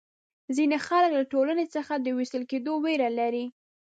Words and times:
ځینې 0.55 0.77
خلک 0.87 1.11
له 1.19 1.23
ټولنې 1.31 1.65
څخه 1.75 1.93
د 1.97 2.07
وېستل 2.17 2.43
کېدو 2.51 2.73
وېره 2.83 3.09
لري. 3.19 3.45